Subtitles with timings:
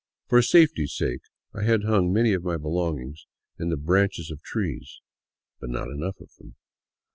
[0.29, 1.21] For safety's sake
[1.53, 3.27] I had hung many of my belongings
[3.59, 4.99] in the branches of trees;
[5.59, 6.55] but not enough of them.